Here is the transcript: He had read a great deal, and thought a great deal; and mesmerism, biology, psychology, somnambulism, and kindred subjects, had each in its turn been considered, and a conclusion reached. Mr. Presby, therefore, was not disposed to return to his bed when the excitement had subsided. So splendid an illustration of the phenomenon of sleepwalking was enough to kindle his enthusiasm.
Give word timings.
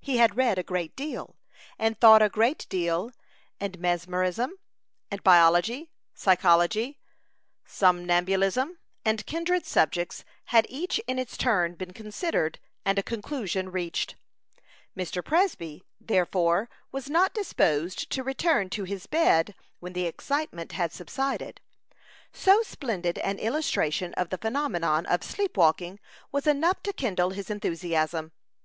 He 0.00 0.16
had 0.16 0.36
read 0.36 0.58
a 0.58 0.64
great 0.64 0.96
deal, 0.96 1.36
and 1.78 1.96
thought 2.00 2.20
a 2.20 2.28
great 2.28 2.66
deal; 2.68 3.12
and 3.60 3.78
mesmerism, 3.78 4.58
biology, 5.22 5.92
psychology, 6.14 6.98
somnambulism, 7.64 8.76
and 9.04 9.24
kindred 9.26 9.64
subjects, 9.64 10.24
had 10.46 10.66
each 10.68 10.98
in 11.06 11.16
its 11.16 11.36
turn 11.36 11.76
been 11.76 11.92
considered, 11.92 12.58
and 12.84 12.98
a 12.98 13.04
conclusion 13.04 13.70
reached. 13.70 14.16
Mr. 14.96 15.24
Presby, 15.24 15.84
therefore, 16.00 16.68
was 16.90 17.08
not 17.08 17.32
disposed 17.32 18.10
to 18.10 18.24
return 18.24 18.68
to 18.70 18.82
his 18.82 19.06
bed 19.06 19.54
when 19.78 19.92
the 19.92 20.06
excitement 20.06 20.72
had 20.72 20.90
subsided. 20.92 21.60
So 22.32 22.62
splendid 22.62 23.18
an 23.18 23.38
illustration 23.38 24.12
of 24.14 24.30
the 24.30 24.38
phenomenon 24.38 25.06
of 25.06 25.22
sleepwalking 25.22 26.00
was 26.32 26.48
enough 26.48 26.82
to 26.82 26.92
kindle 26.92 27.30
his 27.30 27.48
enthusiasm. 27.48 28.32